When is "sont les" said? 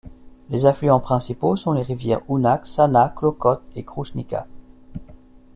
1.55-1.83